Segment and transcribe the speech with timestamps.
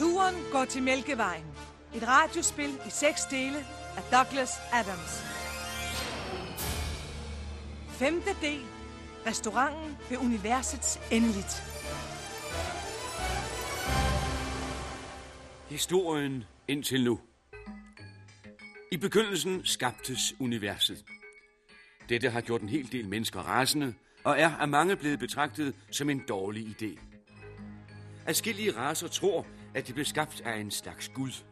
[0.00, 1.44] Turen går til Mælkevejen.
[1.94, 3.56] Et radiospil i seks dele
[3.96, 5.22] af Douglas Adams.
[7.88, 8.60] Femte del.
[9.26, 11.62] Restauranten ved universets endeligt.
[15.68, 17.20] Historien indtil nu.
[18.92, 21.04] I begyndelsen skabtes universet.
[22.08, 23.94] Dette har gjort en hel del mennesker rasende,
[24.24, 27.00] og er af mange blevet betragtet som en dårlig idé.
[28.26, 31.44] Adskillige raser tror, at de blev skabt af en slags gud.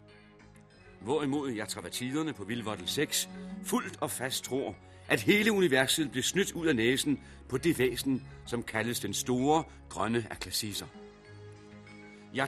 [1.00, 3.28] Hvorimod jeg travertiderne på Vildvottel 6
[3.64, 4.76] fuldt og fast tror,
[5.08, 9.64] at hele universet blev snydt ud af næsen på det væsen, som kaldes den store
[9.88, 10.86] grønne aklasiser.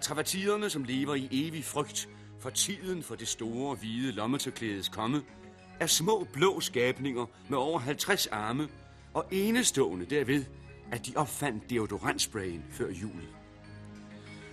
[0.00, 2.08] travertiderne, som lever i evig frygt
[2.40, 5.22] for tiden for det store hvide lommetørklædes komme,
[5.80, 8.68] er små blå skabninger med over 50 arme,
[9.14, 10.44] og enestående derved,
[10.92, 13.39] at de opfandt deodorantsprayen før jul.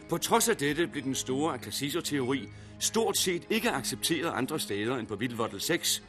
[0.09, 5.07] På trods af dette blev den store akasiser-teori stort set ikke accepteret andre steder end
[5.07, 6.03] på Vildvottel 6,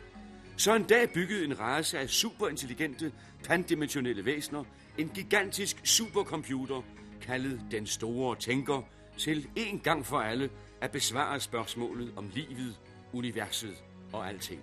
[0.56, 3.12] så en dag byggede en race af superintelligente,
[3.44, 4.64] pandimensionelle væsener
[4.98, 6.82] en gigantisk supercomputer,
[7.20, 8.82] kaldet Den Store Tænker,
[9.18, 12.76] til en gang for alle at besvare spørgsmålet om livet,
[13.12, 13.74] universet
[14.12, 14.60] og alting.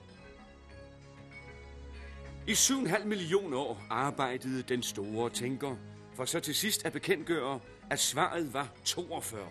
[2.48, 5.76] I 7,5 millioner år arbejdede den store tænker,
[6.16, 9.48] for så til sidst at bekendtgøre, at svaret var 42.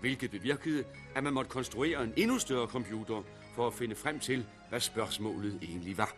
[0.00, 3.22] Hvilket bevirkede, at man måtte konstruere en endnu større computer
[3.54, 6.16] for at finde frem til, hvad spørgsmålet egentlig var.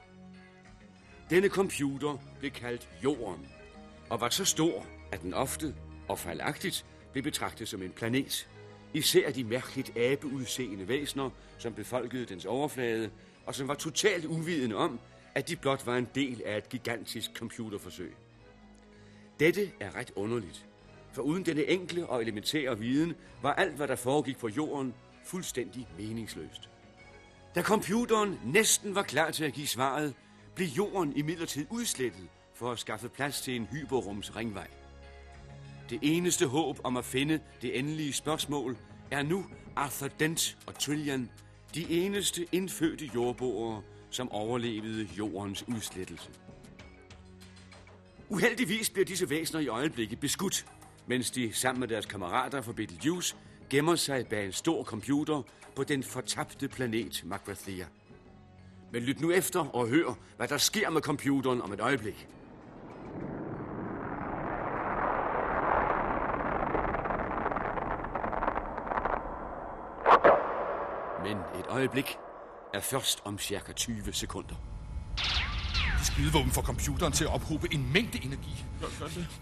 [1.30, 3.48] Denne computer blev kaldt Jorden,
[4.10, 5.74] og var så stor, at den ofte
[6.08, 8.48] og fejlagtigt blev betragtet som en planet.
[8.94, 13.10] Især de mærkeligt abeudseende væsener, som befolkede dens overflade,
[13.46, 15.00] og som var totalt uvidende om,
[15.34, 18.14] at de blot var en del af et gigantisk computerforsøg.
[19.40, 20.67] Dette er ret underligt,
[21.12, 25.88] for uden denne enkle og elementære viden var alt, hvad der foregik på jorden, fuldstændig
[25.98, 26.68] meningsløst.
[27.54, 30.14] Da computeren næsten var klar til at give svaret,
[30.54, 34.66] blev jorden imidlertid udslettet for at skaffe plads til en hyperrums ringvej.
[35.90, 38.76] Det eneste håb om at finde det endelige spørgsmål
[39.10, 39.44] er nu
[39.76, 41.30] Arthur Dent og Trillian,
[41.74, 46.30] de eneste indfødte jordboere, som overlevede jordens udslettelse.
[48.28, 50.66] Uheldigvis bliver disse væsener i øjeblikket beskudt,
[51.08, 53.36] mens de sammen med deres kammerater fra Betelgeuse
[53.70, 55.42] gemmer sig bag en stor computer
[55.76, 57.84] på den fortabte planet Magrathea.
[58.92, 62.28] Men lyt nu efter og hør, hvad der sker med computeren om et øjeblik.
[71.22, 72.18] Men et øjeblik
[72.74, 74.77] er først om cirka 20 sekunder.
[76.18, 78.64] Det skydevåben får computeren til at ophobe en mængde energi.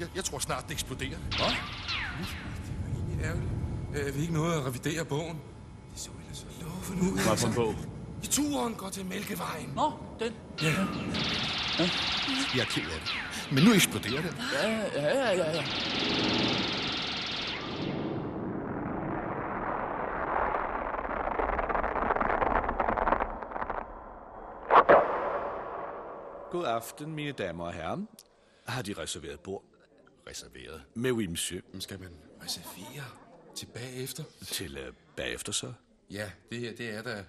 [0.00, 1.18] Jeg, jeg tror snart, den eksploderer.
[1.30, 1.38] Hvad?
[1.38, 3.50] Det er ærgerligt.
[4.06, 5.36] Jeg vil ikke noget at revidere bogen.
[5.92, 7.26] Det så ellers så lovende ud.
[7.26, 7.74] Hvad for en bog?
[8.22, 9.72] I turen går til Mælkevejen.
[9.74, 10.32] Nå, den.
[10.62, 10.68] Ja.
[12.54, 13.14] Jeg er ked af det.
[13.52, 14.34] Men nu eksploderer den.
[14.62, 15.52] Ja, ja, ja, ja.
[15.52, 16.65] God
[26.76, 27.98] aften, mine damer og herrer.
[28.66, 29.64] Har de reserveret bord?
[30.28, 30.82] Reserveret.
[30.94, 31.62] Med oui, monsieur.
[31.78, 32.10] Skal man
[32.44, 33.04] reservere
[33.54, 34.24] til bagefter?
[34.44, 35.72] Til uh, bagefter så?
[36.10, 37.24] Ja, det her, det er der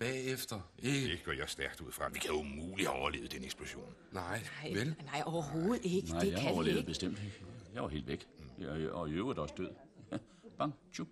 [0.00, 0.60] bagefter.
[0.78, 1.08] Ikke?
[1.12, 2.08] Det går jeg stærkt ud fra.
[2.08, 3.94] Vi kan jo umuligt have overlevet den eksplosion.
[4.12, 4.94] Nej, Nej, vel?
[5.04, 6.08] nej, overhovedet ikke.
[6.10, 6.88] Nej, det jeg kan overlevede ikke.
[6.88, 7.42] bestemt ikke.
[7.74, 8.26] Jeg var helt væk.
[8.58, 9.70] Jeg, og i øvrigt også død.
[10.58, 11.08] Bang, tjup,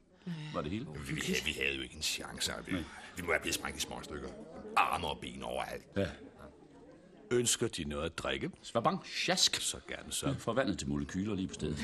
[0.54, 0.86] var det hele.
[1.06, 2.52] Vi, vi, havde, vi havde jo ikke en chance.
[2.66, 2.76] Vi,
[3.16, 4.28] vi må have blevet sprængt i små stykker.
[4.76, 5.86] Arme og ben overalt.
[5.96, 6.08] Ja.
[7.34, 8.50] Ønsker de noget at drikke?
[8.62, 9.56] Svabang, sjask.
[9.60, 10.34] Så gerne så.
[10.38, 11.78] Forvandlet til molekyler lige på stedet.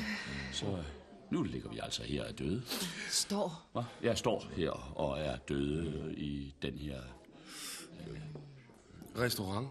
[0.53, 0.83] Så øh,
[1.31, 2.63] nu ligger vi altså her og døde.
[3.09, 3.69] Står.
[3.73, 3.83] Hva?
[4.03, 7.01] Jeg står her og er døde i den her...
[9.17, 9.67] Restaurant.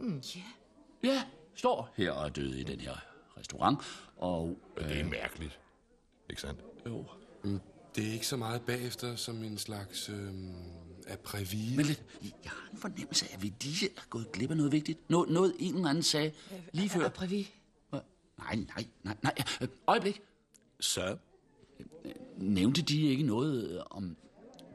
[0.00, 0.42] Mm, ja.
[1.08, 1.22] Ja,
[1.54, 2.94] står her og er døde i den her
[3.38, 3.78] restaurant.
[4.16, 4.58] Og...
[4.76, 5.60] Øh, Det er mærkeligt.
[6.30, 6.60] Ikke sandt?
[6.86, 7.04] jo.
[7.96, 10.10] Det er ikke så meget bagefter som en slags
[11.06, 11.76] øhm, aprævie.
[11.76, 15.10] Men jeg har en fornemmelse af, at vi lige er gået glip af noget vigtigt.
[15.10, 16.32] Noget, noget en eller anden sagde
[16.72, 17.08] lige før.
[17.08, 17.50] Prævi.
[17.90, 18.00] Hva?
[18.38, 19.34] Nej, nej, nej, nej.
[19.60, 20.22] Øh, Øjeblik.
[20.80, 21.16] Så.
[22.38, 24.16] Nævnte de ikke noget øh, om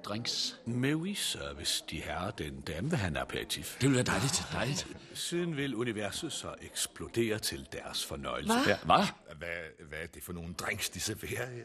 [0.10, 0.60] drinks?
[0.66, 1.84] Med service.
[1.90, 3.74] De herrer, den dame vil have en aperitif.
[3.74, 4.88] Det ville være dejligt, dejligt.
[5.14, 8.54] Siden vil universet så eksplodere til deres fornøjelse.
[8.54, 8.76] Hvad?
[8.86, 9.06] Hvad?
[9.38, 11.64] Hvad, hvad er det for nogle drinks, de serverer her?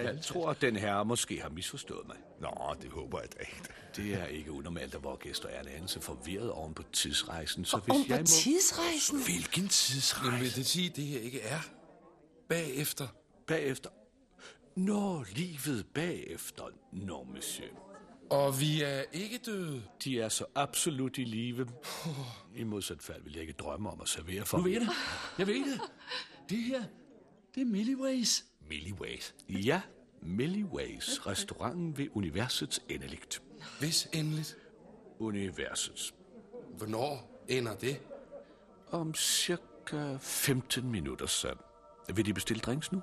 [0.00, 2.16] Jeg tror, at den herre måske har misforstået mig.
[2.40, 3.62] Nå, det håber jeg da ikke.
[3.96, 7.64] Det er ikke unormalt, at vores gæster er en anelse forvirret oven på tidsrejsen.
[7.64, 8.26] Så Om hvis på jeg må...
[8.26, 9.22] tidsrejsen.
[9.24, 10.26] Hvilken tidsrejse?
[10.26, 11.60] Jamen, vil det sige, at det her ikke er
[12.48, 13.06] bagefter?
[13.46, 13.90] Bagefter...
[14.76, 16.64] Nå, livet bagefter.
[16.92, 17.68] Nå, monsieur.
[18.30, 19.82] Og vi er ikke døde.
[20.04, 21.68] De er så absolut i live.
[22.56, 24.88] I modsat fald vil jeg ikke drømme om at servere for Nu ved jeg det.
[25.38, 25.80] Jeg ved det.
[26.48, 26.84] Det her,
[27.54, 28.44] det er Milliways.
[28.68, 29.34] Milliways.
[29.48, 29.80] Ja,
[30.22, 31.26] Milliways.
[31.26, 33.42] Restauranten ved universets endeligt.
[33.78, 34.56] Hvis endeligt.
[35.18, 36.14] Universets.
[36.76, 38.00] Hvornår ender det?
[38.90, 41.54] Om cirka 15 minutter, så.
[42.14, 43.00] Vil de bestille drinks nu?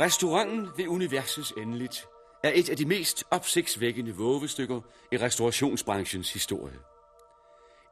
[0.00, 2.08] Restauranten ved universets endeligt
[2.42, 4.80] er et af de mest opsigtsvækkende vågestykker
[5.12, 6.78] i restaurationsbranchens historie.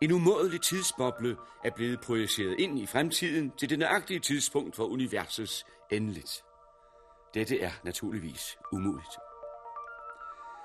[0.01, 5.67] En umådelig tidsboble er blevet projiceret ind i fremtiden til det nøjagtige tidspunkt for universets
[5.91, 6.45] endeligt.
[7.35, 9.17] Dette er naturligvis umuligt.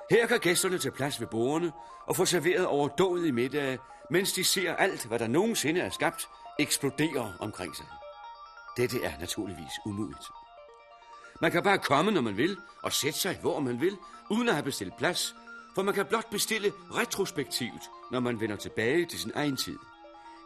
[0.10, 1.72] Her kan gæsterne tage plads ved bordene
[2.08, 3.80] og få serveret overdådige middage,
[4.10, 6.30] mens de ser alt, hvad der nogensinde er skabt,
[6.60, 7.86] eksplodere omkring sig.
[8.78, 10.26] Dette er naturligvis umuligt.
[11.42, 13.98] Man kan bare komme, når man vil, og sætte sig, hvor man vil,
[14.30, 15.36] uden at have bestilt plads,
[15.76, 19.78] for man kan blot bestille retrospektivt, når man vender tilbage til sin egen tid.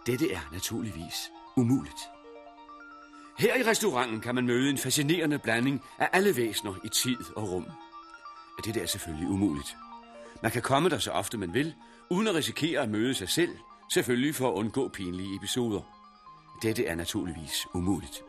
[0.05, 1.99] Dette er naturligvis umuligt.
[3.37, 7.51] Her i restauranten kan man møde en fascinerende blanding af alle væsener i tid og
[7.51, 7.65] rum.
[8.65, 9.75] Dette er selvfølgelig umuligt.
[10.43, 11.73] Man kan komme der så ofte man vil,
[12.09, 13.57] uden at risikere at møde sig selv,
[13.93, 15.81] selvfølgelig for at undgå pinlige episoder.
[16.61, 18.23] Dette er naturligvis umuligt.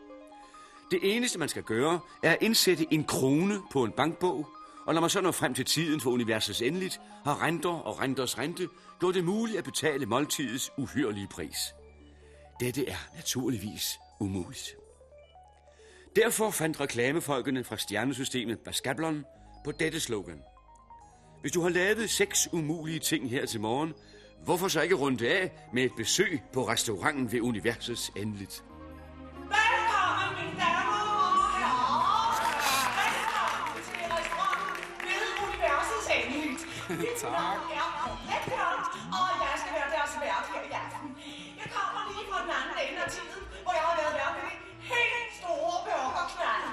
[0.91, 4.47] Det eneste, man skal gøre, er at indsætte en krone på en bankbog,
[4.85, 8.37] og når man så når frem til tiden for universets endeligt, har renter og renters
[8.37, 8.67] rente
[8.99, 11.57] gjort det muligt at betale måltidets uhyrlige pris.
[12.59, 14.75] Dette er naturligvis umuligt.
[16.15, 19.25] Derfor fandt reklamefolkene fra stjernesystemet Baskablon
[19.65, 20.41] på dette slogan.
[21.41, 23.93] Hvis du har lavet seks umulige ting her til morgen,
[24.43, 28.63] hvorfor så ikke runde af med et besøg på restauranten ved universets endeligt?
[36.89, 36.93] Er
[38.29, 38.81] Letbjørn,
[39.19, 41.09] og jeg skal være deres vært her i aften.
[41.59, 44.43] Jeg kommer lige fra den anden ende af tiden, hvor jeg har været vært med
[44.47, 44.57] det
[44.91, 46.65] helt store burgerknald.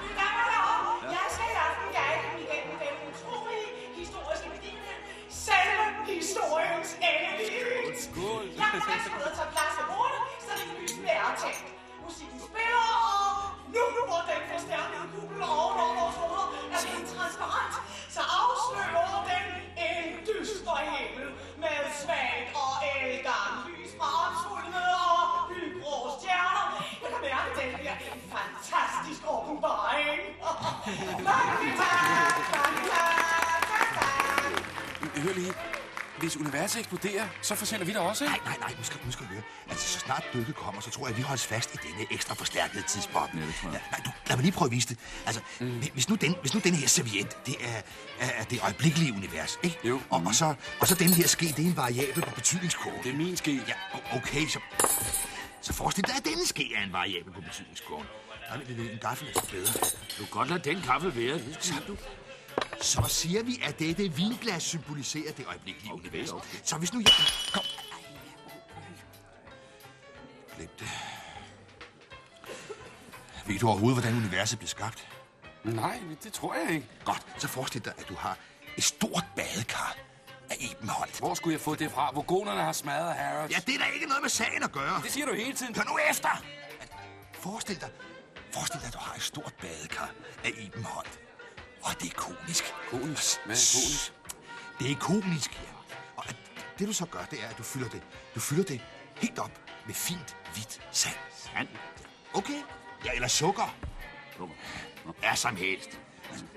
[0.00, 0.76] Mine damer og herrer,
[1.16, 3.68] jeg skal i aften guide dem igennem den utrolige
[4.00, 4.98] historiske begivenhed.
[5.46, 5.84] Selve
[6.14, 7.98] historiens endeligt.
[8.06, 8.44] Skål.
[8.60, 11.68] Jeg kan altså ud og tage plads ved bordet, så det kan lyse være tændt.
[12.04, 13.26] Musikken spiller, og
[13.74, 15.97] nu hvor den forstærkede kuppel ovenover
[29.48, 30.20] åbenbaring.
[31.30, 31.98] Mange tak,
[32.54, 33.08] mange tak.
[35.24, 35.52] Hør lige.
[36.18, 38.36] Hvis universet eksploderer, så forsvinder vi da også, ikke?
[38.36, 39.42] Nej, nej, nej, nu skal, nu skal du høre.
[39.68, 42.34] Altså, så snart dykket kommer, så tror jeg, at vi holdes fast i denne ekstra
[42.34, 43.40] forstærkede tidsboble.
[43.40, 43.80] Ja, det tror jeg.
[43.90, 44.98] nej, du, lad mig lige prøve at vise det.
[45.26, 45.82] Altså, mm.
[45.92, 47.80] hvis, nu den, hvis nu den her serviet, det er,
[48.20, 49.78] er, det øjeblikkelige univers, ikke?
[49.84, 50.00] Jo.
[50.10, 53.02] Og, og, så, og så den her ske, det er en variabel på betydningskurven.
[53.02, 53.60] Det er min ske.
[53.68, 53.74] Ja,
[54.16, 54.60] okay, så...
[55.60, 58.06] Så forestil dig, at denne ske er en variabel på betydningskurven.
[58.48, 59.72] Nej, men en gaffel er bedre.
[60.18, 61.34] Du kan godt lade den kaffe være.
[61.34, 61.96] Det skal du.
[62.80, 66.30] Så siger vi, at dette vinglas symboliserer det øjeblikkelige okay, univers.
[66.30, 66.58] Okay.
[66.64, 67.12] Så hvis nu jeg...
[67.52, 67.62] Kom.
[70.56, 70.88] Glem det.
[73.46, 75.08] Ved du overhovedet, hvordan universet blev skabt?
[75.64, 76.86] Nej, det tror jeg ikke.
[77.04, 78.38] Godt, så forestil dig, at du har
[78.76, 79.96] et stort badekar
[80.50, 81.18] af Ebenholdt.
[81.18, 82.10] Hvor skulle jeg få det fra?
[82.14, 83.50] Vogonerne har smadret Harrods.
[83.50, 85.00] Ja, det er da ikke noget med sagen at gøre.
[85.02, 85.76] Det siger du hele tiden.
[85.76, 86.42] Hør nu efter!
[87.32, 87.90] Forestil dig,
[88.52, 90.10] forestil dig, at du har et stort badekar
[90.44, 91.20] af Ebenholdt.
[91.82, 92.64] Og det er konisk.
[92.90, 93.40] Konisk?
[93.44, 94.12] Hvad er konisk?
[94.78, 95.72] Det er konisk, ja.
[96.16, 96.24] Og
[96.78, 98.02] det du så gør, det er, at du fylder det,
[98.34, 98.80] du fylder det
[99.16, 101.14] helt op med fint, hvidt sand.
[101.36, 101.68] Sand?
[102.34, 102.62] Okay?
[103.04, 103.76] Ja, eller sukker.
[105.22, 106.00] Er som helst.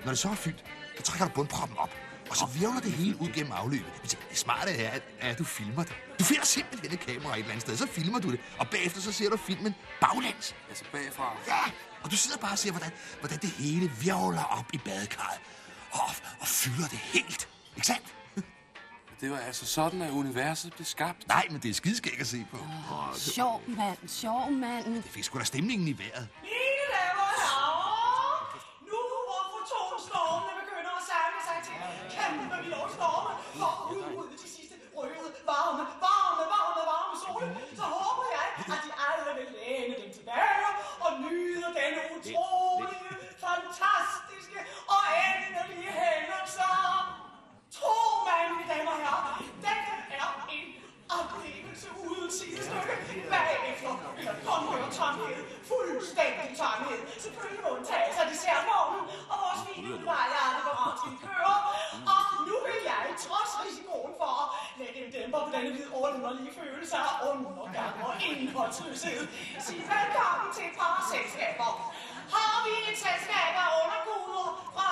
[0.04, 0.64] Når det så er fyldt,
[0.96, 1.90] så trækker du bundproppen op.
[2.32, 3.92] Og så virvler det hele ud gennem afløbet.
[4.02, 5.92] Det smarte er, at, at du filmer det.
[6.18, 8.40] Du finder simpelthen et kamera et eller andet sted, så filmer du det.
[8.58, 10.54] Og bagefter så ser du filmen baglæns.
[10.68, 11.36] Altså bagfra.
[11.48, 11.62] Ja,
[12.02, 15.40] og du sidder bare og ser, hvordan, hvordan det hele virvler op i badekarret.
[15.92, 16.10] Og,
[16.40, 17.48] og fylder det helt.
[17.76, 18.14] Ikke sandt?
[19.20, 21.28] Det var altså sådan, at universet blev skabt.
[21.28, 22.58] Nej, men det er skideskæg at se på.
[23.16, 24.94] Sjov mand, sjov mand.
[24.94, 26.28] Det fik sgu da stemningen i vejret.
[66.82, 69.20] Følelser af undergang og indholdsløshed.
[69.66, 71.70] Sig velkommen til et par selskaber.
[72.34, 74.88] Har vi et selskab af underguder fra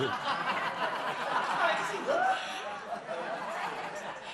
[0.00, 0.12] tilbage.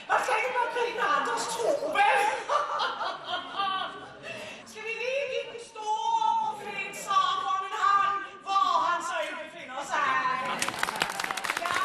[0.08, 2.20] Man skal ikke bare grine andres tro, vel?
[4.70, 9.80] Skal vi lige give den store profet Sargon en hånd, hvor han så end befinder
[9.92, 10.08] sig?
[11.64, 11.76] Ja,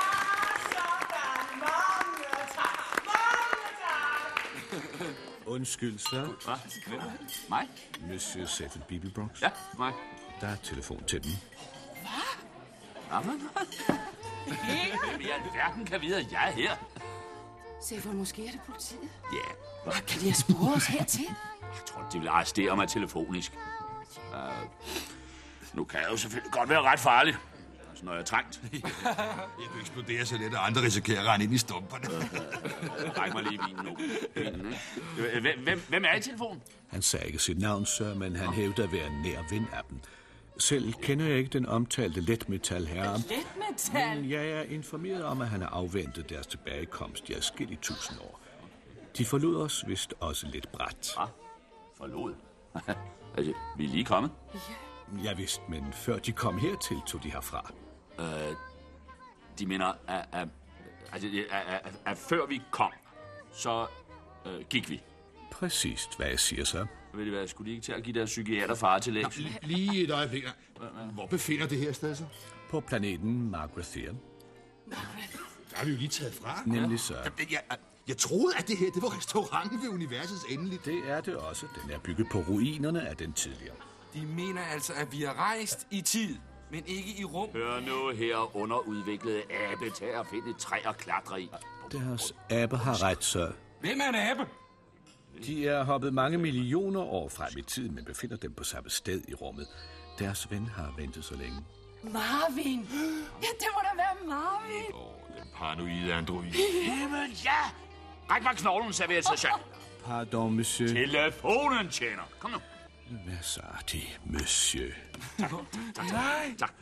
[0.76, 1.48] sådan.
[1.66, 2.28] Mange
[2.58, 2.78] tak.
[3.12, 5.46] Mange tak.
[5.46, 6.24] Undskyld, sir.
[6.46, 6.60] Hvad?
[6.88, 7.02] Hvem?
[7.50, 7.68] Mig?
[8.12, 9.42] Monsieur Seffel Bibelbrox.
[9.42, 9.94] Ja, mig.
[10.42, 11.32] Der er telefon til den.
[13.24, 14.02] Hvad for noget?
[15.12, 16.76] Hvem i alverden kan vide, at jeg er her?
[17.82, 19.10] Seffer, måske er det politiet.
[19.34, 19.54] Ja,
[19.84, 21.26] Hvad kan de have sporet os hertil?
[21.62, 23.52] jeg tror, de vil arrestere mig telefonisk.
[24.34, 24.40] Uh,
[25.74, 27.36] nu kan jeg jo selvfølgelig godt være ret farlig.
[27.90, 28.60] Altså, når jeg er trængt.
[28.74, 28.82] Jeg
[29.72, 32.08] kan eksplodere så let, at andre risikerer at rende ind i stumperne.
[33.20, 33.98] Ræk mig lige vinen nu.
[35.42, 36.62] Hvem, hvem, hvem er i telefonen?
[36.90, 40.00] Han sagde ikke sit navn, sir, men han hævder at være nær ven af dem.
[40.58, 43.18] Selv kender jeg ikke den omtalte letmetal herre.
[43.18, 44.22] Letmetal?
[44.22, 48.40] Men jeg er informeret om, at han har afventet deres tilbagekomst i adskillige tusind år.
[49.18, 51.14] De forlod os vist også lidt bræt.
[51.18, 51.28] Ah,
[51.98, 52.36] forlod.
[53.38, 54.32] altså, vi er lige kommet.
[55.24, 57.72] Ja vist, men før de kom hertil, tog de herfra.
[58.20, 58.56] Øh,
[59.60, 60.48] de mener, at, at,
[61.12, 62.92] altså, at, at, at, at før vi kom,
[63.54, 63.88] så
[64.46, 65.02] øh, gik vi.
[65.52, 66.86] Præcist, hvad jeg siger så.
[67.16, 69.42] Ved I hvad, skulle de ikke til at give deres psykiater far til lægs?
[69.62, 70.44] Lige et øjeblik.
[71.14, 72.28] Hvor befinder det her sted sig?
[72.70, 74.14] På planeten Margrethier.
[74.90, 74.96] Der
[75.74, 76.62] har vi jo lige taget fra.
[76.66, 77.14] Nemlig så.
[77.24, 77.62] Jeg, jeg,
[78.08, 80.86] jeg troede, at det her det var restauranten ved universets endeligt.
[80.86, 81.66] Det er det også.
[81.84, 83.76] Den er bygget på ruinerne af den tidligere.
[84.14, 86.36] De mener altså, at vi har rejst i tid,
[86.72, 87.50] men ikke i rum.
[87.54, 91.50] Hør nu her underudviklede abe til at finde et træ og klatre i.
[91.92, 93.52] Deres abe har ret, så.
[93.82, 94.46] Hvem er en abe?
[95.46, 99.22] De er hoppet mange millioner år frem i tiden, men befinder dem på samme sted
[99.28, 99.68] i rummet.
[100.20, 101.66] Deres ven har ventet så længe.
[102.04, 102.90] Marvin!
[103.42, 104.86] Ja, det må da være Marvin!
[105.38, 106.52] Den paranoide android.
[106.52, 107.62] Himmel, ja!
[108.30, 109.60] Ræk mig knoglen, serverer
[110.06, 110.90] Pardon, monsieur.
[110.90, 112.24] Telefonen tjener.
[112.40, 112.58] Kom nu.
[113.26, 113.62] Hvad så
[113.92, 114.92] de, monsieur?
[116.12, 116.56] Nej.
[116.60, 116.74] Tak.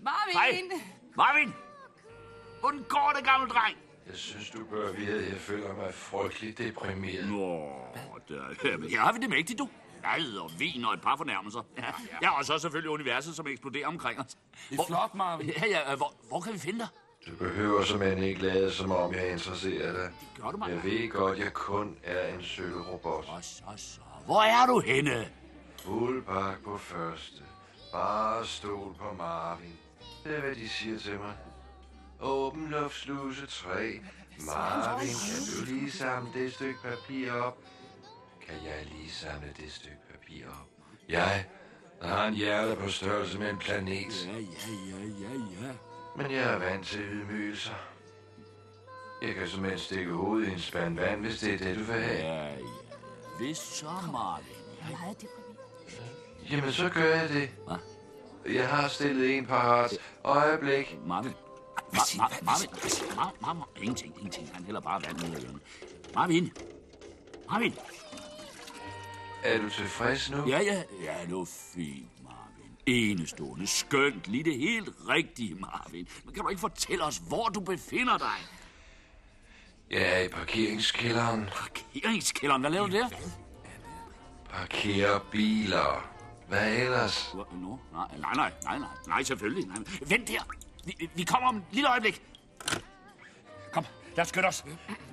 [0.00, 0.32] Marvin!
[0.32, 0.62] Hej.
[1.16, 1.54] Marvin!
[2.60, 3.76] Hvordan går det, gamle dreng?
[4.08, 7.28] Jeg synes, du bør vide, at jeg føler mig frygtelig deprimeret.
[7.28, 7.70] Nå,
[8.28, 9.68] der, her har vi det mægtigt, du.
[10.02, 11.60] Mad og vin og et par fornærmelser.
[11.78, 11.84] Ja,
[12.22, 14.36] ja og så selvfølgelig universet, som eksploderer omkring os.
[14.70, 15.46] Det er flot, Marvin.
[15.48, 16.88] Ja, ja, hvor, hvor kan vi finde dig?
[17.26, 20.10] Du behøver som ikke lade, som om jeg er interesseret dig.
[20.42, 20.70] Gør du mig?
[20.70, 23.28] Jeg ved godt, jeg kun er en sølvrobot.
[23.28, 24.00] Og så, så.
[24.24, 25.28] Hvor er du henne?
[25.84, 27.42] Fuld bak på første.
[27.92, 29.78] Bare stol på Marvin.
[30.24, 31.34] Det er, hvad de siger til mig.
[32.20, 34.00] Åben luftsluse 3.
[34.46, 37.58] Marvin, kan du lige samle det stykke papir op?
[38.46, 40.68] Kan jeg lige samle det stykke papir op?
[41.08, 41.46] Jeg,
[42.00, 44.26] der har en hjerte på størrelse med en planet.
[44.26, 44.38] Ja, ja,
[44.90, 45.72] ja, ja, ja.
[46.16, 47.74] Men jeg er vant til ydmygelser.
[49.22, 52.02] Jeg kan simpelthen stikke hovedet i en spand vand, hvis det er det, du vil
[52.02, 52.18] have.
[52.18, 52.56] Ja, ja.
[53.38, 54.46] Hvis så, Marvin.
[54.78, 55.26] Deprimeret.
[56.50, 57.50] Jamen, så gør jeg det.
[57.66, 57.76] Hvad?
[58.54, 59.90] Jeg har stillet en parat.
[60.24, 60.98] Øjeblik.
[61.06, 61.32] Marvin.
[61.92, 62.68] Ma- Marvin.
[62.68, 63.62] Ma- Marvin.
[63.76, 64.50] Ingenting, ingenting.
[64.54, 65.60] Han hælder bare vand ned ad hjørnet.
[66.14, 66.52] Marvin.
[67.50, 67.74] Marvin.
[69.44, 70.48] Er du tilfreds nu?
[70.48, 70.82] Ja, ja.
[71.02, 72.70] Ja, det var fint, Marvin.
[72.86, 76.08] Enestående, skønt, lige det helt rigtige, Marvin.
[76.24, 78.36] Men kan du ikke fortælle os, hvor du befinder dig?
[79.90, 81.48] Jeg er i parkeringskælderen.
[81.54, 83.08] Parkeringskælderen, hvad laver du der?
[84.50, 86.08] Parkerer biler.
[86.48, 87.30] Hvad ellers?
[87.34, 89.66] Nå, nej, nej, nej, nej, nej, selvfølgelig.
[89.66, 89.76] Nej.
[90.06, 90.42] Vent der.
[90.84, 92.22] Vi, vi kommer om et lille øjeblik.
[93.72, 94.64] Kom, lad os skynde os.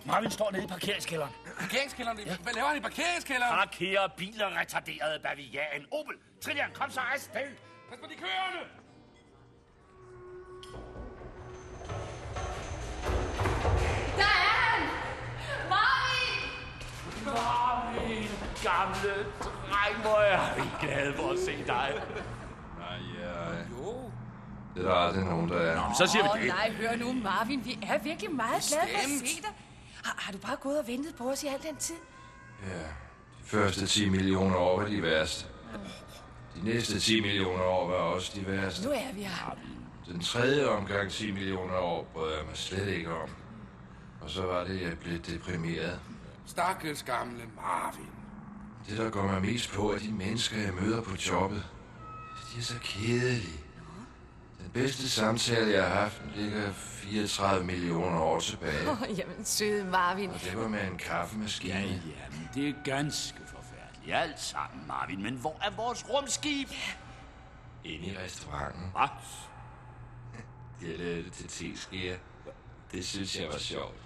[0.06, 1.32] Marvin står nede i parkeringskælderen.
[1.60, 2.18] Parkeringskælderen.
[2.44, 3.54] Hvad laver han i parkeringskælderen?
[3.54, 5.86] Parkerer biler retarderede bavian.
[5.92, 7.48] Opel, Trillian, kom så afsted.
[7.90, 8.70] Pas på de kørende.
[14.18, 14.82] Der er han!
[15.70, 16.42] Marvin!
[17.26, 18.30] Marvin,
[18.64, 22.02] gamle dreng, hvor er vi glade for at se dig.
[24.76, 25.94] Det er der aldrig nogen, der er.
[25.98, 26.48] Så siger vi det.
[26.48, 27.66] nej, hør nu, Marvin.
[27.66, 29.50] Vi er virkelig meget glade for at se dig.
[30.04, 31.96] Har, har du bare gået og ventet på os i al den tid?
[32.68, 35.46] Ja, de første 10 millioner år var de værste.
[36.56, 38.88] De næste 10 millioner år var også de værste.
[38.88, 39.58] Nu er vi her.
[40.08, 43.30] Den tredje omgang 10 millioner år brød jeg mig slet ikke om.
[44.22, 46.00] Og så var det, jeg blev deprimeret.
[46.46, 48.10] Stakkels gamle Marvin.
[48.90, 51.66] Det, der går mig mest på, er de mennesker, jeg møder på jobbet.
[52.54, 53.65] De er så kedelige.
[54.76, 58.90] Bedste samtale, jeg har haft, ligger 34 millioner år tilbage.
[58.90, 60.30] Åh, oh, jamen, søde Marvin.
[60.30, 61.74] Og det var med en kaffemaskine.
[61.74, 64.16] Ja, jamen, det er ganske forfærdeligt.
[64.16, 65.24] Alt sammen, Marvin.
[65.24, 66.70] Men hvor er vores rumskib?
[67.84, 68.82] Inde i restauranten.
[68.92, 69.08] Hvad?
[70.90, 72.18] Jeg lavede det til teskeer.
[72.92, 74.05] Det synes jeg var sjovt.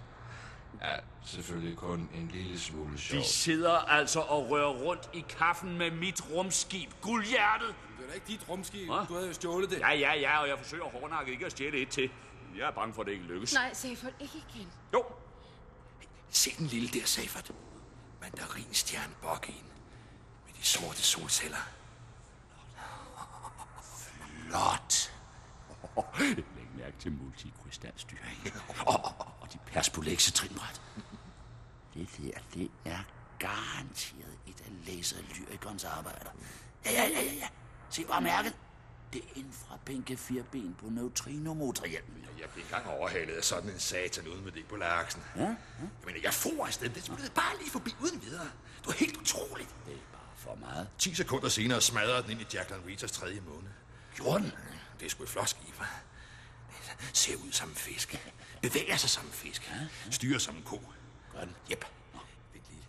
[0.82, 0.96] Ja,
[1.26, 3.26] selvfølgelig kun en lille smule De sjovt.
[3.26, 6.90] sidder altså og rører rundt i kaffen med mit rumskib.
[7.02, 7.76] Guldhjertet!
[7.98, 8.88] Det er da ikke dit rumskib.
[8.88, 9.06] Hva?
[9.10, 9.80] Du havde jo stjålet det.
[9.80, 12.10] Ja, ja, ja, og jeg forsøger hårdnakket ikke at stjæle et til.
[12.58, 13.54] Jeg er bange for, at det ikke lykkes.
[13.54, 14.68] Nej, Seyfert, ikke igen.
[14.94, 15.06] Jo,
[16.30, 17.52] Se den lille der, Safert.
[18.22, 19.64] Mandarinstjerne Boggin.
[20.46, 21.68] Med de sorte solceller.
[24.48, 25.12] Flot.
[26.20, 28.38] Læg mærke til multikrystalstyring.
[29.54, 30.82] de perspolekse trinbræt.
[31.94, 33.00] Det der, det er
[33.40, 36.30] garanteret et af laserlyrikernes arbejder.
[36.86, 37.48] Ja, ja, ja, ja, ja.
[37.90, 38.56] Se bare mærket.
[39.14, 42.26] Det er en fra bænke fire ben på neutrinomotorhjelmen.
[42.40, 45.24] Jeg blev engang overhalet af sådan en satan uden med det på laksen.
[45.36, 45.48] Ja, ja.
[45.48, 45.56] Jeg
[46.06, 46.90] mener, jeg får afsted.
[46.90, 48.50] Det smuttede bare lige forbi uden videre.
[48.78, 49.70] Det var helt utroligt.
[49.86, 50.88] Det er bare for meget.
[50.98, 53.70] 10 sekunder senere smadrede den ind i Jacqueline Reeters tredje måned.
[54.16, 54.52] Gjorde den?
[55.00, 55.76] Det er sgu et flot skib?
[55.80, 58.32] Det Ser ud som en fisk.
[58.62, 59.72] Bevæger sig som en fisk.
[60.12, 60.82] Styrer som en ko.
[61.34, 61.56] Gør den?
[61.72, 61.86] Jep.
[62.54, 62.88] Vent lige.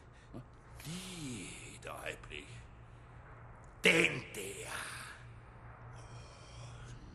[0.85, 2.47] Lige et øjeblik.
[3.85, 4.71] Den der.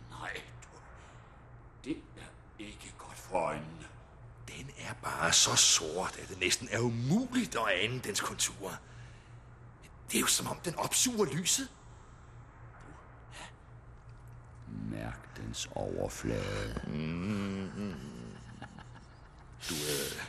[0.10, 0.70] Nej, du.
[1.84, 1.98] Det
[2.60, 3.88] er ikke godt for øjnene.
[4.48, 8.76] Den er bare så sort, at det næsten er umuligt at ane dens konturer.
[10.12, 11.70] Det er jo som om, den opsuger lyset.
[14.92, 16.82] Mærk dens overflade.
[19.70, 20.22] Du, øh,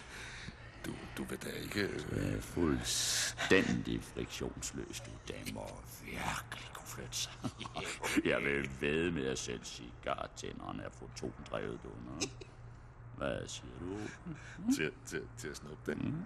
[0.87, 1.81] du, du vil da ikke...
[1.81, 7.33] Øh, Det er fuldstændig friktionsløs, du damer virkelig kunne flytte sig.
[8.31, 11.89] Jeg vil ved med at selv cigartænderne er fotondrevet, du.
[11.89, 12.21] Nå?
[13.17, 13.99] Hvad siger du?
[14.77, 15.99] til, til, til at snuppe den.
[16.11, 16.25] Mm.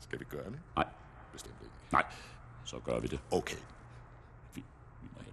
[0.00, 0.60] Skal vi gøre det?
[0.76, 0.86] Nej,
[1.32, 1.74] Bestemt ikke.
[1.92, 2.04] nej,
[2.64, 3.20] så gør vi det.
[3.30, 3.56] Okay.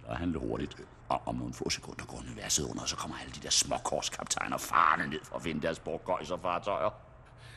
[0.08, 0.76] Må hellere handle hurtigt.
[1.08, 4.58] Og om nogle få sekunder går universet under, og så kommer alle de der småkorskaptajner
[4.58, 6.90] farne ned for at vinde deres borgøjserfartøjer.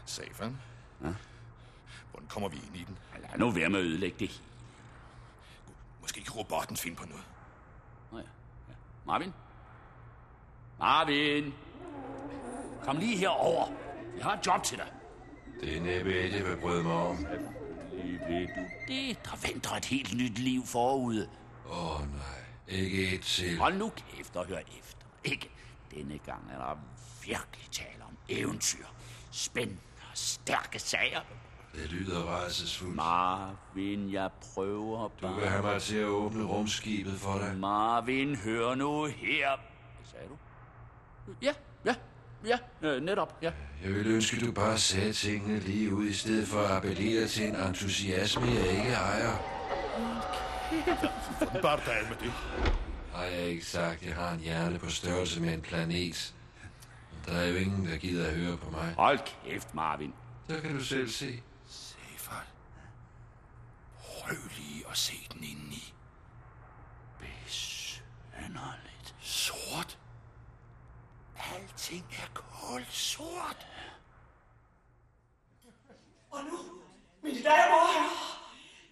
[0.05, 0.57] Safan?
[1.03, 1.13] Ja?
[2.11, 2.97] Hvordan kommer vi ind i den?
[3.29, 4.41] Lad nu være med at ødelægge det.
[6.01, 7.23] Måske kan robotten finde på noget.
[8.11, 8.23] Nå ja.
[8.69, 8.73] ja.
[9.05, 9.33] Marvin?
[10.79, 11.53] Marvin!
[12.83, 13.67] Kom lige herover.
[14.17, 14.87] Jeg har et job til dig.
[15.61, 17.17] Det er næppe et, jeg vil bryde mig om.
[17.17, 19.25] Selvfølgelig ved du det.
[19.25, 21.29] Der venter et helt nyt liv forude.
[21.69, 23.57] Åh oh, nej, ikke et til.
[23.57, 25.05] Hold nu kæft og hør efter.
[25.23, 25.49] Ikke?
[25.95, 26.77] Denne gang er der
[27.25, 28.85] virkelig tale om eventyr.
[29.31, 31.21] Spændende og stærke sager.
[31.75, 32.95] Det lyder rædselsfuldt.
[32.95, 35.35] Marvin, jeg prøver Du bare.
[35.35, 37.57] vil have mig til at åbne rumskibet for dig.
[37.57, 39.49] Marvin, hør nu her.
[39.97, 40.37] Hvad sagde du?
[41.41, 41.53] Ja,
[41.85, 41.95] ja,
[42.45, 43.51] ja, øh, netop, ja.
[43.83, 47.47] Jeg ville ønske, du bare sagde tingene lige ud, i stedet for at appellere til
[47.47, 49.37] en entusiasme, jeg ikke ejer.
[51.61, 52.31] Bare du med det.
[53.13, 56.35] Har jeg ikke sagt, at jeg har en hjerne på størrelse med en planet?
[57.25, 58.93] Der er jo ingen, der gider at høre på mig.
[58.97, 60.13] Hold kæft, Marvin.
[60.49, 61.43] Så kan du selv se.
[61.67, 62.47] Safan.
[63.97, 65.93] Prøv lige at se den indeni.
[67.19, 69.15] Besynderligt.
[69.19, 69.97] Sort.
[71.37, 73.67] Alting er kulsort.
[76.31, 76.57] Og nu,
[77.23, 78.41] mine damer og herrer,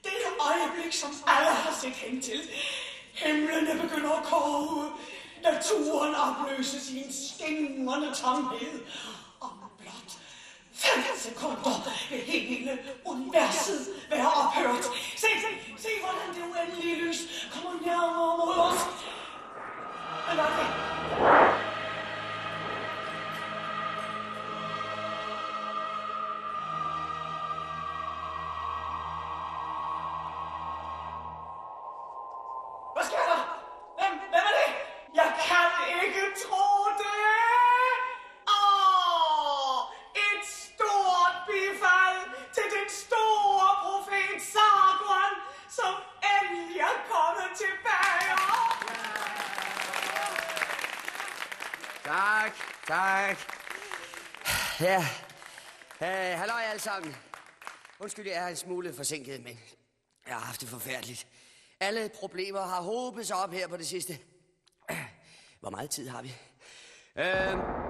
[0.03, 0.11] det
[0.49, 2.41] øjeblik, som alle har set hen til.
[3.13, 4.85] Himlene begynder at koge.
[5.43, 8.85] Naturen opløses i en skingrende tomhed.
[9.41, 10.11] Om blot
[10.73, 14.83] fem sekunder vil hele universet være ophørt.
[15.15, 17.17] Se, se, se, hvordan det uendelige lys
[17.53, 18.81] kommer nærmere mod os.
[20.27, 21.48] Men hvad
[52.09, 52.53] Tak,
[52.87, 53.37] tak.
[54.79, 55.05] Ja,
[56.01, 57.15] Uh, halløj alle sammen.
[57.99, 59.59] Undskyld, jeg er en smule forsinket, men
[60.27, 61.27] jeg har haft det forfærdeligt.
[61.79, 64.19] Alle problemer har hobet sig op her på det sidste.
[65.59, 66.35] Hvor meget tid har vi?
[67.15, 67.88] Uh,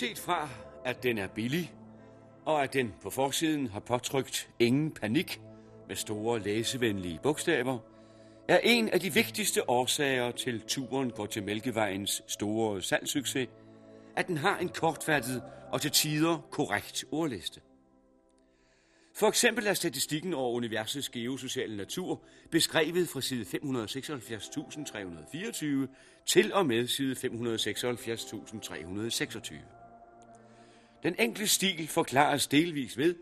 [0.00, 0.48] Bortset fra,
[0.84, 1.74] at den er billig,
[2.44, 5.40] og at den på forsiden har påtrykt ingen panik
[5.88, 7.78] med store læsevenlige bogstaver,
[8.48, 13.48] er en af de vigtigste årsager til turen går til Mælkevejens store salgssucces,
[14.16, 17.60] at den har en kortfattet og til tider korrekt ordliste.
[19.16, 23.44] For eksempel er statistikken over universets geosociale natur beskrevet fra side
[25.84, 25.88] 576.324
[26.26, 29.79] til og med side 576.326.
[31.02, 33.14] Den enkle stil forklares delvis ved,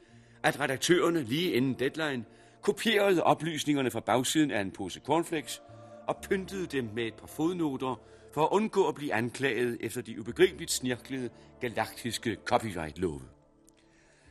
[0.43, 2.25] at redaktørerne lige inden deadline
[2.63, 5.63] kopierede oplysningerne fra bagsiden af en pose cornflakes
[6.07, 8.01] og pyntede dem med et par fodnoter
[8.35, 13.23] for at undgå at blive anklaget efter de ubegribeligt snirklede galaktiske copyright-love.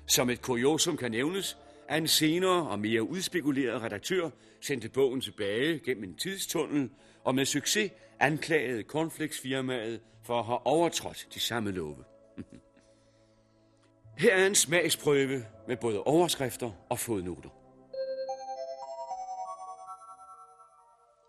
[0.05, 1.57] Som et kuriosum kan nævnes,
[1.87, 4.29] at en senere og mere udspekuleret redaktør
[4.61, 6.89] sendte bogen tilbage gennem en tidstunnel
[7.23, 12.03] og med succes anklagede cornflakes-firmaet for at have overtrådt de samme love.
[14.17, 17.49] Her er en smagsprøve med både overskrifter og fodnoter.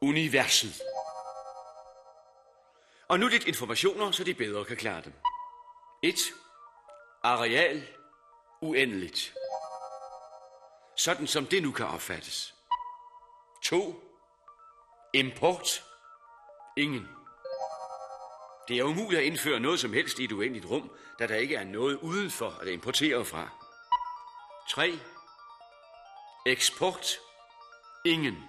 [0.03, 0.83] Universet.
[3.09, 5.13] Og nu lidt informationer, så de bedre kan klare dem.
[6.03, 6.15] 1.
[7.23, 7.89] Areal.
[8.63, 9.35] Uendeligt.
[10.97, 12.55] Sådan som det nu kan opfattes.
[13.65, 13.95] 2.
[15.15, 15.85] Import.
[16.77, 17.18] Ingen.
[18.69, 21.55] Det er umuligt at indføre noget som helst i et uendeligt rum, da der ikke
[21.55, 23.49] er noget udenfor at importere fra.
[24.71, 24.99] 3.
[26.47, 27.07] Eksport.
[28.05, 28.45] Ingen.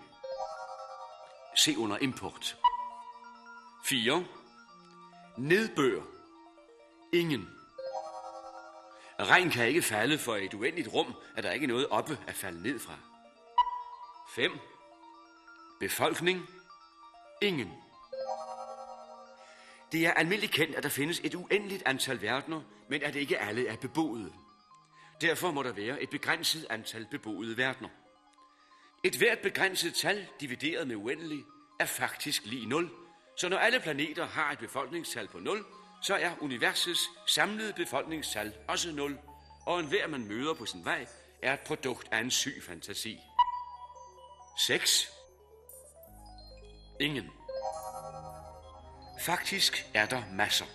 [1.56, 2.58] Se under import.
[3.86, 4.26] 4.
[5.38, 6.02] Nedbør.
[7.14, 7.50] Ingen.
[9.20, 12.36] Regn kan ikke falde for et uendeligt rum, at der ikke er noget oppe at
[12.36, 12.96] falde ned fra.
[14.36, 14.52] 5.
[15.80, 16.50] Befolkning.
[17.42, 17.89] Ingen.
[19.92, 23.68] Det er almindeligt kendt, at der findes et uendeligt antal verdener, men at ikke alle
[23.68, 24.34] er beboede.
[25.22, 27.90] Derfor må der være et begrænset antal beboede verdener.
[29.04, 31.44] Et hvert begrænset tal, divideret med uendelig,
[31.80, 32.90] er faktisk lige 0.
[33.38, 35.66] Så når alle planeter har et befolkningstal på 0,
[36.04, 39.18] så er universets samlede befolkningstal også 0,
[39.66, 41.08] og enhver man møder på sin vej
[41.44, 43.20] er et produkt af en syg fantasi.
[44.68, 45.12] 6.
[47.00, 47.39] Ingen.
[49.20, 50.66] Faktisk er der masser.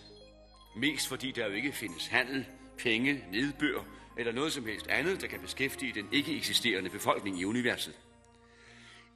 [0.77, 2.47] Mest fordi der jo ikke findes handel,
[2.79, 3.85] penge, nedbør
[4.19, 7.95] eller noget som helst andet, der kan beskæftige den ikke eksisterende befolkning i universet.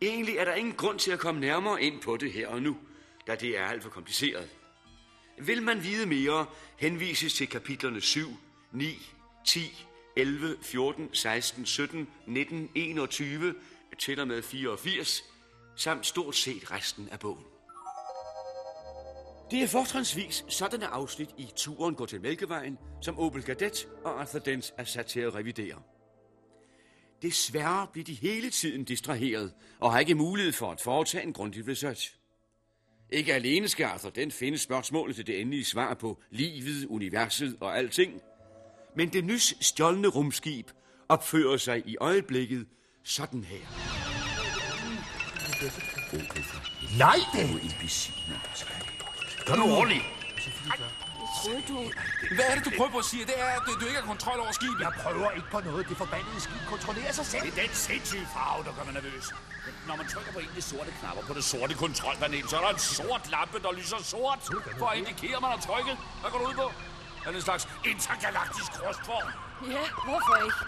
[0.03, 2.77] Egentlig er der ingen grund til at komme nærmere ind på det her og nu,
[3.27, 4.49] da det er alt for kompliceret.
[5.38, 8.29] Vil man vide mere, henvises til kapitlerne 7,
[8.73, 9.11] 9,
[9.47, 9.87] 10,
[10.17, 13.55] 11, 14, 16, 17, 19, 21,
[13.99, 15.25] til og med 84,
[15.77, 17.45] samt stort set resten af bogen.
[19.51, 24.39] Det er fortrinsvis sådanne afsnit i Turen går til Mælkevejen, som Opel Kadett og Arthur
[24.39, 25.83] Dent er sat til at revidere.
[27.23, 31.69] Desværre bliver de hele tiden distraheret og har ikke mulighed for at foretage en grundig
[31.69, 32.15] research.
[33.11, 37.79] Ikke alene skal Arthur Dent finde spørgsmålet til det endelige svar på livet, universet og
[37.79, 38.21] alting,
[38.97, 40.71] men det nys stjålne rumskib
[41.09, 42.67] opfører sig i øjeblikket
[43.05, 43.59] sådan her.
[46.99, 47.41] Nej, det!
[47.41, 48.17] Er.
[49.49, 50.05] Gør du ordentligt?
[51.69, 51.77] Du...
[52.37, 53.25] Hvad er det, du prøver på at sige?
[53.31, 54.81] Det er, at du, du ikke har kontrol over skibet.
[54.87, 55.89] Jeg prøver ikke på noget.
[55.89, 57.43] Det forbandede skib kontrollerer sig selv.
[57.43, 59.25] Det er den sindssyge farve, der gør mig nervøs.
[59.89, 62.63] Når man trykker på en af de sorte knapper på det sorte kontrolpanel, så er
[62.67, 64.41] der en sort lampe, der lyser sort,
[64.79, 65.97] for at indikere, at man har trykket.
[66.21, 66.67] Hvad går du ud på?
[67.25, 69.29] Er det en slags intergalaktisk rustform?
[69.77, 70.59] Ja, hvorfor ikke?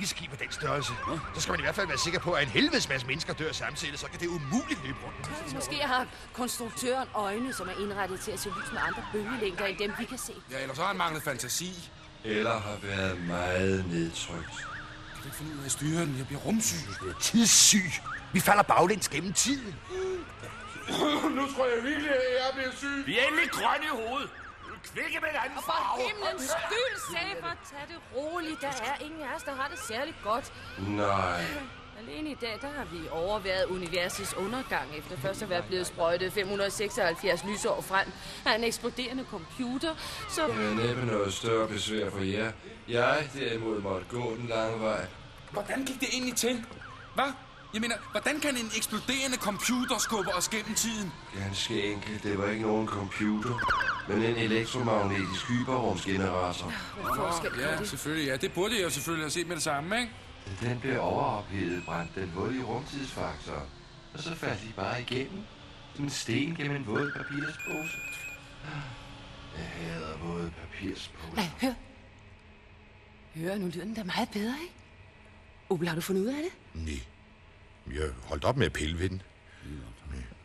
[0.00, 0.92] Ikke skib af den størrelse.
[1.34, 3.52] Så skal man i hvert fald være sikker på, at en helvedes masse mennesker dør
[3.52, 5.54] samtidig, så kan det umuligt løbe rundt.
[5.54, 9.78] Måske har konstruktøren øjne, som er indrettet til at se lys med andre bølgelængder end
[9.78, 10.32] dem, vi kan se.
[10.50, 11.90] Ja, ellers har han manglet fantasi.
[12.24, 14.56] Eller har været meget nedtrykt.
[15.12, 16.14] Kan du ikke finde ud af at styre den?
[16.18, 16.88] Jeg bliver rumsyg.
[17.00, 17.90] Du er tidssyg.
[18.32, 19.74] Vi falder baglæns gennem tiden.
[21.38, 23.06] nu tror jeg virkelig, at jeg bliver syg.
[23.06, 24.30] Vi er endelig grønne i hovedet.
[24.84, 28.60] Kvikke med en anden Og for himlens skyld, Saber, tag det roligt.
[28.60, 30.52] Der er ingen af os, der har det særligt godt.
[30.88, 31.44] Nej.
[31.98, 36.32] Alene i dag, der har vi overværet universets undergang, efter først at være blevet sprøjtet
[36.32, 38.12] 576 lysår frem
[38.46, 39.94] af en eksploderende computer,
[40.28, 40.46] så...
[40.46, 42.52] Det er næppe noget større besvær for jer.
[42.88, 45.06] Jeg derimod måtte gå den lange vej.
[45.50, 46.64] Hvordan gik det egentlig til?
[47.14, 47.32] Hvad?
[47.74, 51.12] Jeg mener, hvordan kan en eksploderende computer skubbe os gennem tiden?
[51.38, 53.54] Ganske enkelt, det var ikke nogen computer,
[54.08, 56.72] men en elektromagnetisk hyperrumsgenerator.
[57.58, 58.26] Ja, selvfølgelig.
[58.26, 60.12] Ja, det burde jeg jo selvfølgelig have set med det samme, ikke?
[60.60, 63.68] Den blev overophedet, brændte den hul i rumtidsfaktoren.
[64.14, 65.42] Og så faldt de bare igennem.
[65.94, 67.96] Som en sten gennem en våd papirspose.
[69.56, 71.34] Jeg hader våde papirsposer.
[71.36, 71.72] Nej, hør.
[73.34, 74.74] Hør, nu lyder den da meget bedre, ikke?
[75.70, 76.82] Opel, har du fundet ud af det?
[76.84, 77.00] Nej.
[77.94, 79.22] Jeg holdt op med at pille ved den.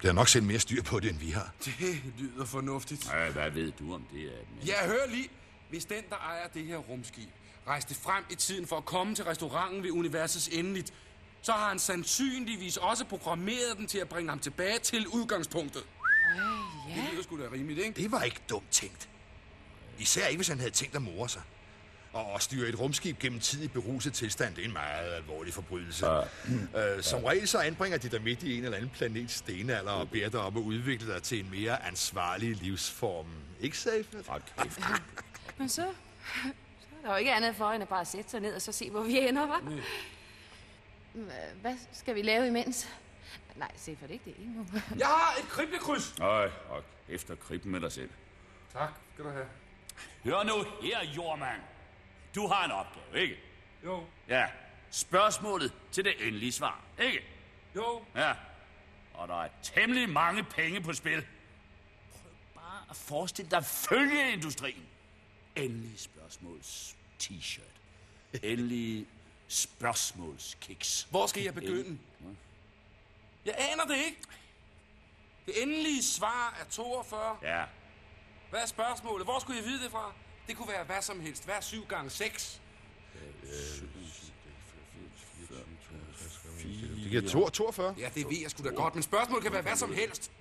[0.02, 1.52] Der er nok selv mere styr på det, end vi har.
[1.66, 3.10] Det lyder fornuftigt.
[3.14, 4.30] Ja, hvad ved du om det?
[4.30, 5.30] At Ja, hør lige.
[5.70, 7.30] Hvis den, der ejer det her rumskib,
[7.68, 10.94] rejste frem i tiden for at komme til restauranten ved universets endeligt,
[11.42, 15.84] så har han sandsynligvis også programmeret den til at bringe ham tilbage til udgangspunktet.
[16.38, 18.02] Øh, Det lyder sgu da rimeligt, ikke?
[18.02, 19.10] Det var ikke dumt tænkt.
[20.00, 21.42] Især ikke, hvis han havde tænkt at more sig.
[22.16, 25.54] Og at styre et rumskib gennem tid i beruset tilstand, det er en meget alvorlig
[25.54, 26.06] forbrydelse.
[26.10, 30.10] Uh, som regel så anbringer de dig midt i en eller anden planets stenalder og
[30.10, 33.26] beder dig om at udvikle dig til en mere ansvarlig livsform.
[33.60, 34.06] Ikke safe?
[35.58, 35.82] Men så...
[35.82, 38.72] Så er der jo ikke andet for, end at bare sætte sig ned og så
[38.72, 39.70] se, hvor vi ender, hva'?
[41.16, 42.90] Hva- Hvad skal vi lave imens?
[43.56, 44.66] Nej, se for det ikke det endnu.
[45.00, 46.16] Jeg har et kriblekryds.
[46.22, 48.10] Øj, og efter kribben med dig selv.
[48.74, 49.46] Tak, skal du have.
[50.24, 51.62] Hør nu her, jordmand.
[52.36, 53.38] Du har en opgave, ikke?
[53.84, 54.06] Jo.
[54.28, 54.48] Ja.
[54.92, 57.24] Spørgsmålet til det endelige svar, ikke?
[57.76, 58.06] Jo.
[58.16, 58.34] Ja.
[59.14, 61.26] Og der er temmelig mange penge på spil.
[62.12, 64.86] Prøv bare at forestille dig følgeindustrien.
[65.56, 67.80] Endelig spørgsmåls t-shirt.
[68.44, 69.08] Endelig
[69.48, 71.08] spørgsmålskiks.
[71.10, 72.00] Hvor skal jeg begynde?
[73.46, 74.22] Jeg aner det ikke.
[75.46, 77.38] Det endelige svar er 42.
[77.42, 77.66] Ja.
[78.50, 79.28] Hvad er spørgsmålet?
[79.28, 80.14] Hvor skulle jeg vide det fra?
[80.48, 81.46] Det kunne være hvad som helst.
[81.46, 82.62] Hvad er 7 gange 6?
[87.04, 87.96] Det giver to- 42.
[88.00, 90.32] Ja, det ved jeg sgu da godt, men spørgsmålet kan være hvad som helst.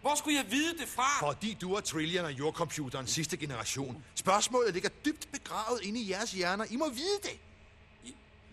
[0.00, 1.26] Hvor skulle jeg vide det fra?
[1.28, 4.04] Fordi du er Trillian og jordcomputerens sidste generation.
[4.14, 6.64] Spørgsmålet ligger dybt begravet inde i jeres hjerner.
[6.70, 7.38] I må vide det.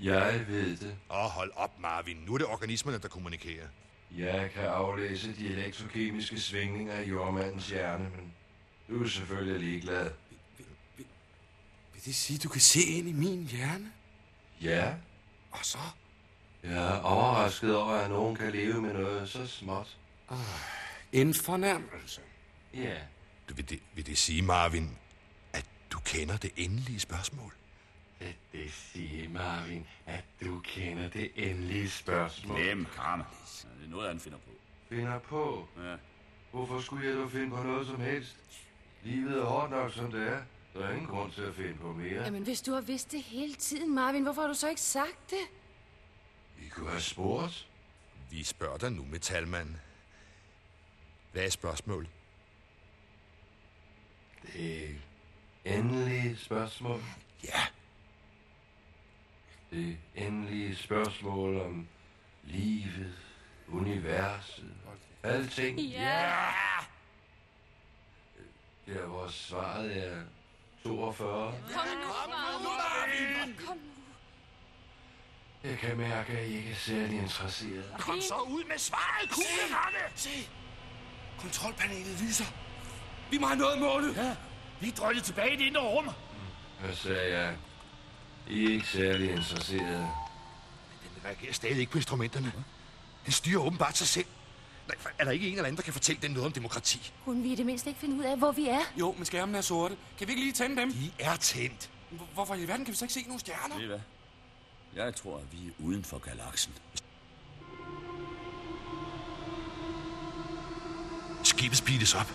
[0.05, 0.95] Jeg ved det.
[1.12, 2.17] Åh, oh, hold op, Marvin.
[2.17, 3.67] Nu er det organismerne, der kommunikerer.
[4.17, 8.33] Jeg kan aflæse de elektrokemiske svingninger i jordmandens hjerne, men
[8.89, 10.09] du er selvfølgelig ligeglad.
[11.99, 13.91] Vil det sige, du kan se ind i min hjerne?
[14.62, 14.93] Ja,
[15.51, 15.77] Og så?
[16.63, 19.97] jeg er overrasket over, at nogen kan leve med noget så småt.
[21.12, 22.21] En fornærmelse.
[22.73, 22.97] Ja.
[23.49, 24.97] Du, vil, det, vil det sige, Marvin,
[25.53, 27.53] at du kender det endelige spørgsmål?
[28.19, 32.62] Vil det sige, Marvin, at du kender det endelige spørgsmål?
[32.62, 33.23] Glem, Karma.
[33.79, 34.51] Det er noget, han finder på.
[34.89, 35.67] Finder på?
[35.77, 35.95] Ja.
[36.51, 38.35] Hvorfor skulle jeg dog finde på noget som helst?
[39.03, 40.41] Livet er hårdt nok, som det er.
[40.73, 42.23] Der er ingen grund til at finde på mere.
[42.23, 45.29] Jamen, hvis du har vidst det hele tiden, Marvin, hvorfor har du så ikke sagt
[45.29, 45.47] det?
[46.58, 47.67] Vi kunne have spurgt.
[48.32, 49.79] Vi spørger dig nu, Metalman.
[51.32, 52.10] Hvad er spørgsmålet?
[54.53, 55.01] Det
[55.65, 57.01] endelige spørgsmål.
[57.43, 57.62] Ja.
[59.71, 61.88] Det endelige spørgsmål om
[62.43, 63.13] livet,
[63.67, 64.73] universet,
[65.23, 65.79] alting.
[65.79, 66.49] Ja!
[68.88, 70.23] Der hvor svaret er
[70.83, 71.53] 42.
[71.73, 73.55] Kom nu, Marvin!
[73.67, 73.83] Kom nu.
[75.63, 77.85] Jeg kan mærke, at I ikke er særlig interesseret.
[77.99, 79.99] Kom så ud med svaret, kuglerande!
[80.15, 80.49] Se!
[81.39, 82.45] Kontrolpanelet lyser.
[83.31, 84.15] Vi må have noget målet.
[84.17, 84.35] Ja,
[84.79, 86.09] vi er drøjtet tilbage i det indre rum.
[86.81, 87.55] Hvad sagde jeg?
[88.47, 90.09] I er ikke særlig interesserede.
[91.03, 92.53] Den reagerer stadig ikke på instrumenterne.
[93.25, 94.25] Den styrer åbenbart sig selv.
[95.19, 97.12] Er der ikke en eller anden, der kan fortælle den noget om demokrati?
[97.25, 98.80] Kunne vi i det mindste ikke finde ud af, hvor vi er?
[98.99, 99.97] Jo, men skærmen er sorte.
[100.17, 100.93] Kan vi ikke lige tænde dem?
[100.93, 101.89] De er tændt.
[102.10, 103.75] Hvor- Hvorfor i verden kan vi så ikke se nogen stjerner?
[103.75, 103.99] Ved I hvad?
[104.95, 106.73] Jeg tror, at vi er uden for galaksen.
[111.43, 112.34] Skibet speedes op.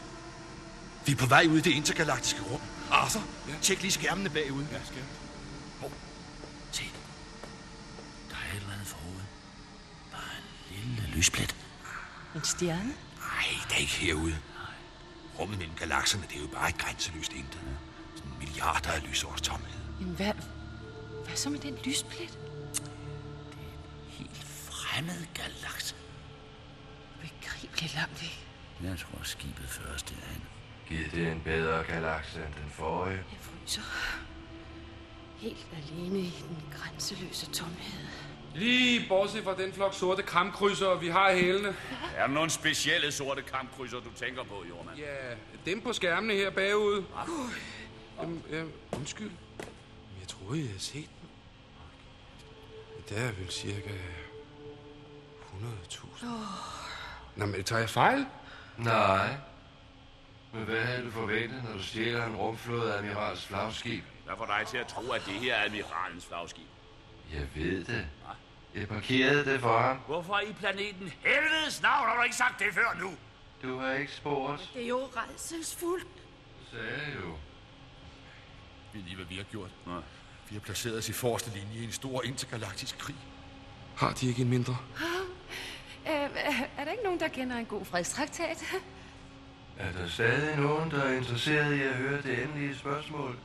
[1.07, 2.61] Vi er på vej ud i det intergalaktiske rum.
[2.91, 3.55] Arthur, Ja.
[3.63, 4.65] tjek lige skærmene bagud.
[4.73, 5.03] Ja, skal
[6.73, 6.85] Se.
[8.31, 9.25] Der er et eller andet forude.
[10.13, 10.23] Bare
[10.71, 11.57] en lille lysplet.
[12.35, 12.95] En stjerne?
[13.19, 14.37] Nej, det er ikke herude.
[15.39, 17.61] Rummet mellem galakserne, det er jo bare et grænseløst intet.
[18.17, 19.81] Sådan milliarder af lysårs tomhed.
[20.01, 20.33] Jamen, hvad,
[21.27, 22.39] hvad så med den lysplet?
[24.09, 25.95] Helt fremmed galakse.
[27.21, 28.49] Begribeligt langt væk.
[28.83, 30.43] Jeg tror, skibet føres derhen.
[30.89, 33.17] Giv det en bedre galakse end den forrige.
[33.17, 33.83] Jeg fryser.
[35.37, 38.09] Helt alene i den grænseløse tomhed.
[38.55, 41.77] Lige bortset fra den flok sorte kampkrydser, vi har i hælene.
[42.17, 44.99] Er der nogle specielle sorte kampkrydser, du tænker på, Jormand?
[44.99, 45.35] Ja,
[45.67, 47.05] dem på skærmene her bagude.
[48.21, 48.63] Jamen, ja,
[48.97, 49.31] undskyld.
[50.21, 51.29] Jeg troede, jeg havde set dem.
[53.09, 53.91] Det er vel cirka
[55.91, 56.27] 100.000.
[57.37, 58.27] Nå, men tager jeg fejl?
[58.79, 59.37] Nej.
[60.53, 64.05] Men hvad havde du forventet, når du stjæler en rumflåde admirals flagskib?
[64.25, 66.67] Hvad får dig til at tro, at det her er admiralens flagskib?
[67.35, 68.07] Jeg ved det.
[68.75, 69.97] Jeg parkerede det for ham.
[70.07, 73.11] Hvorfor i planeten helvedes navn har du ikke sagt det før nu?
[73.63, 74.71] Du har ikke spurgt.
[74.75, 76.07] Det er jo redselsfuldt.
[76.71, 77.33] Sagde jeg jo.
[78.93, 79.71] Vi lige, hvad vi har gjort.
[79.87, 80.01] Nej.
[80.49, 83.17] Vi har placeret os i forreste linje i en stor intergalaktisk krig.
[83.97, 84.77] Har de ikke en mindre?
[86.07, 86.13] Øh,
[86.79, 88.65] er der ikke nogen, der kender en god fredstraktat?
[89.79, 93.39] Er der stadig nogen, der er interesseret i at høre det endelige spørgsmål?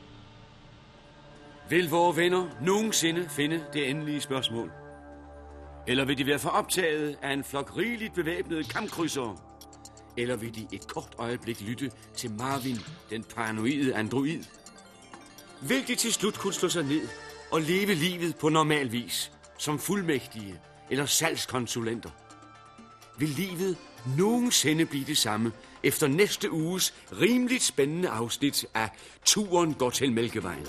[1.70, 4.72] Vil vores venner nogensinde finde det endelige spørgsmål?
[5.88, 9.38] Eller vil de være for optaget af en flok rigeligt bevæbnede kampkrydsere?
[10.18, 12.80] Eller vil de et kort øjeblik lytte til Marvin,
[13.10, 14.44] den paranoide android?
[15.62, 17.08] Vil de til slut kunne slå sig ned
[17.52, 22.10] og leve livet på normal vis, som fuldmægtige eller salgskonsulenter?
[23.18, 23.78] Vil livet
[24.18, 25.52] nogensinde blive det samme
[25.84, 28.90] efter næste uges rimeligt spændende afsnit af
[29.26, 30.68] Turen går til Mælkevejen?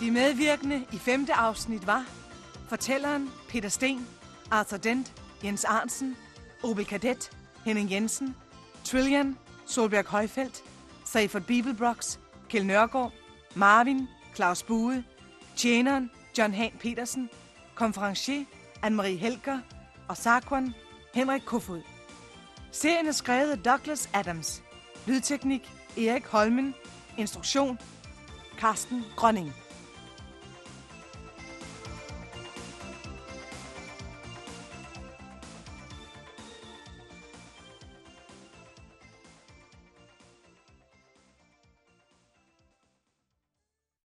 [0.00, 2.04] De medvirkende i femte afsnit var
[2.68, 4.06] fortælleren Peter Sten,
[4.50, 5.12] Arthur Dent,
[5.44, 6.16] Jens Arnsen,
[6.62, 7.30] Obel Kadet,
[7.64, 8.36] Henning Jensen,
[8.84, 10.62] Trillian, Solberg Højfeldt,
[11.04, 13.12] Seifert Bibelbrox, Kjell Nørgaard,
[13.54, 15.04] Marvin, Claus Bue,
[15.56, 17.30] Tjeneren, John Han Petersen,
[17.74, 18.44] konferencier
[18.82, 19.60] Anne-Marie Helger
[20.08, 20.74] og Sarkwan,
[21.14, 21.82] Henrik Kofod.
[22.72, 24.62] Serien er skrevet af Douglas Adams.
[25.06, 26.74] Lydteknik Erik Holmen.
[27.18, 27.78] Instruktion
[28.58, 29.52] Carsten Grønning.